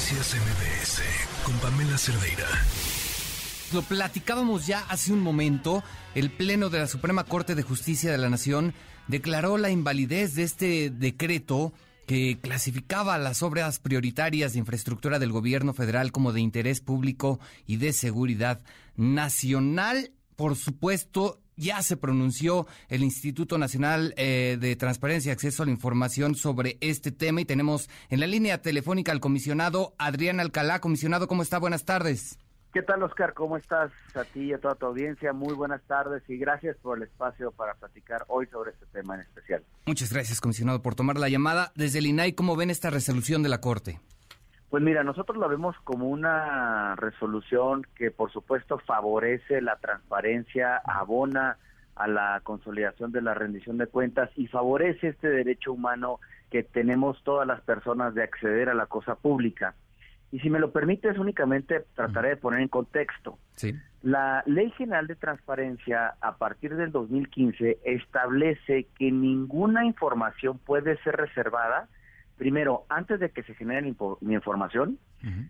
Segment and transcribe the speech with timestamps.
[0.00, 1.02] Noticias MBS
[1.44, 1.98] con Pamela.
[3.74, 5.84] Lo platicábamos ya hace un momento.
[6.14, 8.72] El Pleno de la Suprema Corte de Justicia de la Nación
[9.08, 11.74] declaró la invalidez de este decreto
[12.06, 17.76] que clasificaba las obras prioritarias de infraestructura del gobierno federal como de interés público y
[17.76, 18.62] de seguridad
[18.96, 20.12] nacional.
[20.34, 25.72] Por supuesto, ya se pronunció el Instituto Nacional eh, de Transparencia y Acceso a la
[25.72, 30.80] Información sobre este tema y tenemos en la línea telefónica al comisionado Adrián Alcalá.
[30.80, 31.58] Comisionado, ¿cómo está?
[31.58, 32.38] Buenas tardes.
[32.72, 33.34] ¿Qué tal, Oscar?
[33.34, 33.90] ¿Cómo estás?
[34.14, 35.32] A ti y a toda tu audiencia.
[35.32, 39.22] Muy buenas tardes y gracias por el espacio para platicar hoy sobre este tema en
[39.22, 39.64] especial.
[39.86, 41.72] Muchas gracias, comisionado, por tomar la llamada.
[41.74, 44.00] Desde el INAI, ¿cómo ven esta resolución de la Corte?
[44.70, 51.58] Pues mira, nosotros la vemos como una resolución que por supuesto favorece la transparencia, abona
[51.96, 56.20] a la consolidación de la rendición de cuentas y favorece este derecho humano
[56.50, 59.74] que tenemos todas las personas de acceder a la cosa pública.
[60.32, 63.38] Y si me lo permites, únicamente trataré de poner en contexto.
[63.56, 63.74] Sí.
[64.02, 71.16] La Ley General de Transparencia, a partir del 2015, establece que ninguna información puede ser
[71.16, 71.88] reservada
[72.40, 74.98] primero, antes de que se genere mi información,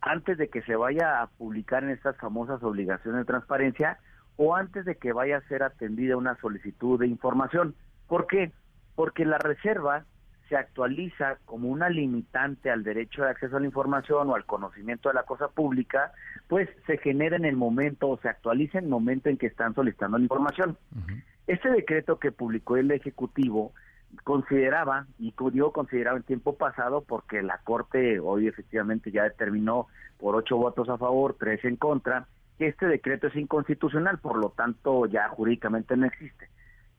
[0.00, 3.98] antes de que se vaya a publicar en estas famosas obligaciones de transparencia
[4.36, 7.76] o antes de que vaya a ser atendida una solicitud de información.
[8.08, 8.50] ¿Por qué?
[8.96, 10.06] Porque la reserva
[10.48, 15.08] se actualiza como una limitante al derecho de acceso a la información o al conocimiento
[15.08, 16.10] de la cosa pública,
[16.48, 19.72] pues se genera en el momento o se actualiza en el momento en que están
[19.76, 20.76] solicitando la información.
[21.46, 23.72] Este decreto que publicó el Ejecutivo
[24.24, 30.36] consideraba, y yo consideraba en tiempo pasado, porque la Corte hoy efectivamente ya determinó por
[30.36, 32.26] ocho votos a favor, tres en contra,
[32.58, 36.48] que este decreto es inconstitucional, por lo tanto ya jurídicamente no existe.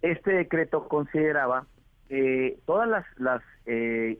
[0.00, 1.66] Este decreto consideraba
[2.08, 4.18] que todas las, las eh,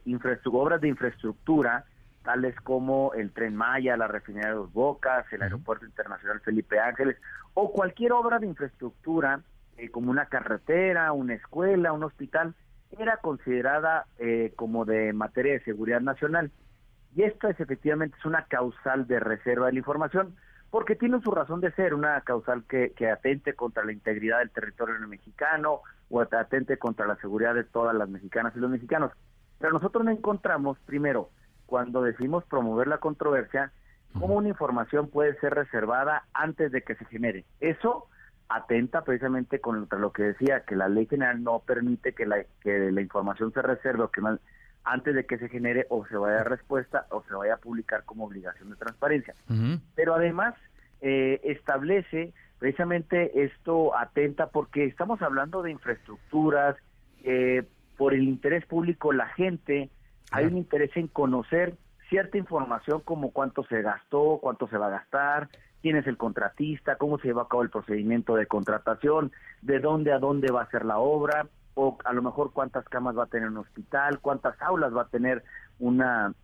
[0.53, 1.85] obras de infraestructura,
[2.23, 7.17] tales como el Tren Maya, la refinería de Dos Bocas, el Aeropuerto Internacional Felipe Ángeles,
[7.55, 9.41] o cualquier obra de infraestructura,
[9.79, 12.55] eh, como una carretera, una escuela, un hospital,
[12.99, 16.51] era considerada eh, como de materia de seguridad nacional.
[17.15, 20.37] Y esta es efectivamente es una causal de reserva de la información,
[20.71, 24.51] porque tiene su razón de ser, una causal que, que atente contra la integridad del
[24.51, 29.13] territorio mexicano o atente contra la seguridad de todas las mexicanas y los mexicanos.
[29.59, 31.31] Pero nosotros no encontramos, primero,
[31.67, 33.73] cuando decimos promover la controversia,
[34.19, 37.45] cómo una información puede ser reservada antes de que se genere.
[37.61, 38.09] Eso
[38.51, 42.91] atenta precisamente contra lo que decía, que la ley general no permite que la, que
[42.91, 44.21] la información se reserve o que
[44.83, 48.05] antes de que se genere o se vaya a respuesta o se vaya a publicar
[48.05, 49.35] como obligación de transparencia.
[49.95, 50.55] Pero además
[51.01, 56.77] eh, establece precisamente esto atenta porque estamos hablando de infraestructuras,
[57.23, 57.63] eh,
[57.97, 59.91] por el interés público la gente,
[60.33, 61.75] hay un interés en conocer
[62.09, 65.49] cierta información como cuánto se gastó, cuánto se va a gastar,
[65.83, 69.33] quién es el contratista, cómo se lleva a cabo el procedimiento de contratación,
[69.63, 73.17] de dónde a dónde va a ser la obra, o a lo mejor cuántas camas
[73.17, 75.43] va a tener un hospital, cuántas aulas va a tener
[75.79, 76.35] una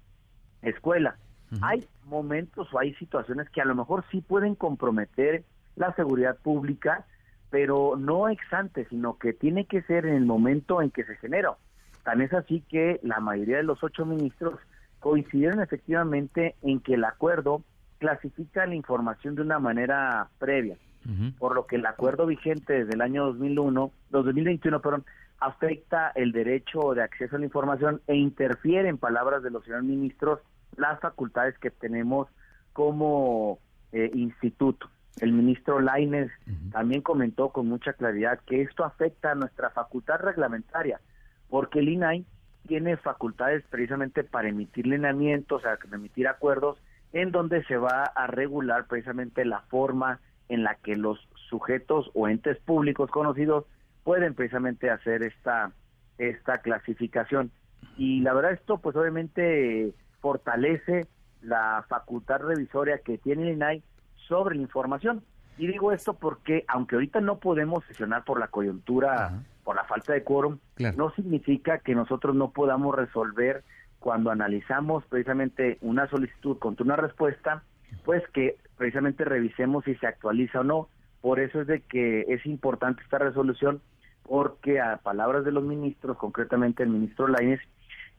[0.63, 1.17] escuela.
[1.63, 5.45] Hay momentos o hay situaciones que a lo mejor sí pueden comprometer
[5.77, 7.07] la seguridad pública,
[7.51, 11.17] pero no ex ante, sino que tiene que ser en el momento en que se
[11.17, 11.57] generó.
[12.03, 14.59] Tan es así que la mayoría de los ocho ministros
[15.01, 17.63] coincidieron efectivamente en que el acuerdo
[17.99, 20.77] clasifica la información de una manera previa,
[21.39, 25.05] por lo que el acuerdo vigente desde el año 2001, 2021, perdón,
[25.39, 29.85] afecta el derecho de acceso a la información e interfiere, en palabras de los señores
[29.85, 30.41] ministros,
[30.77, 32.29] las facultades que tenemos
[32.73, 33.59] como
[33.93, 34.91] eh, instituto.
[35.21, 36.31] El ministro Laines
[36.73, 41.01] también comentó con mucha claridad que esto afecta a nuestra facultad reglamentaria,
[41.49, 42.27] porque el INAI
[42.67, 46.79] tiene facultades precisamente para emitir lineamientos, o sea, emitir acuerdos
[47.16, 51.19] en donde se va a regular precisamente la forma en la que los
[51.49, 53.65] sujetos o entes públicos conocidos
[54.04, 55.72] pueden precisamente hacer esta
[56.19, 57.50] esta clasificación.
[57.97, 61.06] Y la verdad esto pues obviamente fortalece
[61.41, 63.82] la facultad revisoria que tiene el INAI
[64.29, 65.23] sobre la información.
[65.56, 70.12] Y digo esto porque aunque ahorita no podemos sesionar por la coyuntura por la falta
[70.12, 70.58] de quórum
[70.96, 73.64] no significa que nosotros no podamos resolver
[74.06, 77.64] cuando analizamos precisamente una solicitud contra una respuesta,
[78.05, 80.88] pues que precisamente revisemos si se actualiza o no.
[81.20, 83.82] Por eso es de que es importante esta resolución,
[84.23, 87.58] porque a palabras de los ministros, concretamente el ministro Lainez,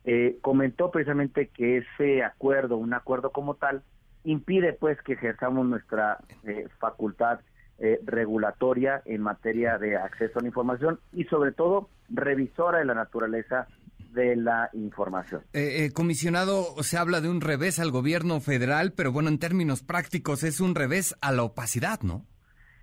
[0.03, 3.81] eh, comentó precisamente que ese acuerdo, un acuerdo como tal,
[4.25, 7.39] impide pues que ejerzamos nuestra eh, facultad
[7.79, 12.93] eh, regulatoria en materia de acceso a la información y sobre todo revisora de la
[12.93, 13.69] naturaleza
[14.11, 15.41] de la información.
[15.53, 19.83] Eh, eh, comisionado, se habla de un revés al gobierno federal, pero bueno, en términos
[19.83, 22.25] prácticos es un revés a la opacidad, ¿no?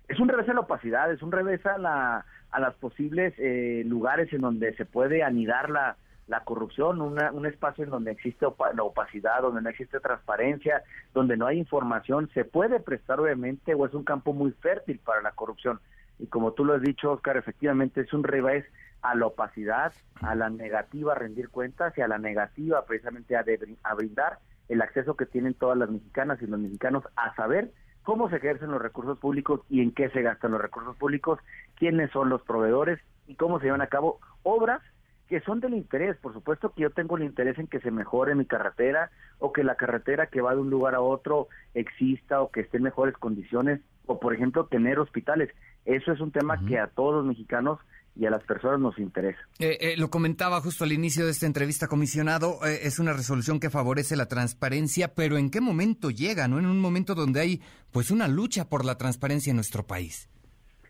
[0.07, 3.83] Es un revés a la opacidad, es un revés a, la, a las posibles eh,
[3.85, 8.45] lugares en donde se puede anidar la, la corrupción, un espacio en donde existe
[8.75, 10.83] la opacidad, donde no existe transparencia,
[11.13, 15.21] donde no hay información, se puede prestar obviamente o es un campo muy fértil para
[15.21, 15.79] la corrupción.
[16.17, 18.65] Y como tú lo has dicho, Oscar, efectivamente es un revés
[19.09, 23.45] a la opacidad, a la negativa a rendir cuentas y a la negativa precisamente a,
[23.83, 27.71] a brindar el acceso que tienen todas las mexicanas y los mexicanos a saber
[28.03, 31.39] cómo se ejercen los recursos públicos y en qué se gastan los recursos públicos,
[31.75, 34.81] quiénes son los proveedores y cómo se llevan a cabo obras
[35.27, 36.17] que son del interés.
[36.17, 39.63] Por supuesto que yo tengo el interés en que se mejore mi carretera o que
[39.63, 43.15] la carretera que va de un lugar a otro exista o que esté en mejores
[43.17, 45.49] condiciones o, por ejemplo, tener hospitales.
[45.85, 47.79] Eso es un tema que a todos los mexicanos
[48.15, 49.39] y a las personas nos interesa.
[49.59, 53.59] Eh, eh, lo comentaba justo al inicio de esta entrevista, comisionado, eh, es una resolución
[53.59, 56.47] que favorece la transparencia, pero ¿en qué momento llega?
[56.47, 56.59] ¿No?
[56.59, 60.29] En un momento donde hay pues una lucha por la transparencia en nuestro país.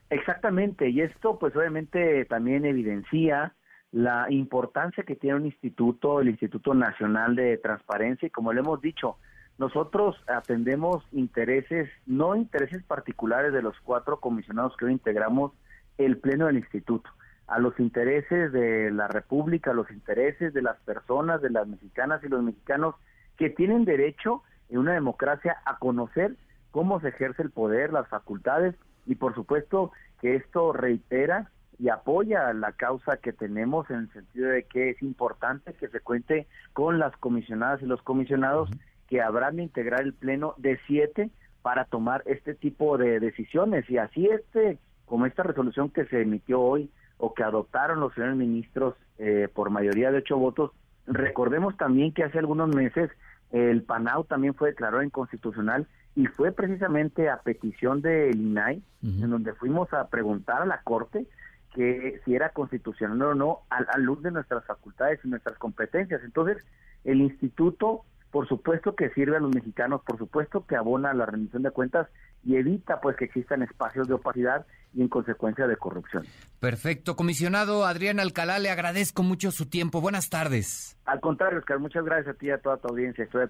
[0.09, 3.55] Exactamente, y esto pues obviamente también evidencia
[3.91, 8.81] la importancia que tiene un instituto, el Instituto Nacional de Transparencia, y como le hemos
[8.81, 9.17] dicho,
[9.57, 15.53] nosotros atendemos intereses, no intereses particulares de los cuatro comisionados que hoy integramos
[15.97, 17.09] el Pleno del Instituto,
[17.47, 22.23] a los intereses de la República, a los intereses de las personas, de las mexicanas
[22.23, 22.95] y los mexicanos
[23.37, 26.35] que tienen derecho en una democracia a conocer
[26.71, 28.75] cómo se ejerce el poder, las facultades
[29.05, 34.49] y por supuesto que esto reitera y apoya la causa que tenemos en el sentido
[34.49, 38.69] de que es importante que se cuente con las comisionadas y los comisionados
[39.07, 41.29] que habrán de integrar el pleno de siete
[41.61, 43.89] para tomar este tipo de decisiones.
[43.89, 48.35] Y así este como esta resolución que se emitió hoy o que adoptaron los señores
[48.35, 50.71] ministros eh, por mayoría de ocho votos
[51.07, 53.09] recordemos también que hace algunos meses
[53.51, 59.53] el PANAU también fue declarado inconstitucional y fue precisamente a petición del INAI en donde
[59.53, 61.27] fuimos a preguntar a la Corte
[61.73, 66.21] que si era constitucional o no a la luz de nuestras facultades y nuestras competencias.
[66.23, 66.57] Entonces,
[67.03, 71.63] el instituto, por supuesto que sirve a los mexicanos, por supuesto que abona la rendición
[71.63, 72.07] de cuentas
[72.45, 76.25] y evita pues que existan espacios de opacidad y en consecuencia de corrupción.
[76.59, 79.99] Perfecto, comisionado Adrián Alcalá, le agradezco mucho su tiempo.
[79.99, 80.97] Buenas tardes.
[81.05, 83.25] Al contrario, Oscar, muchas gracias a ti y a toda tu audiencia.
[83.25, 83.49] Estoy a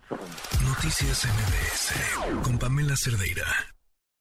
[0.63, 3.75] Noticias MBS con Pamela Cerdeira.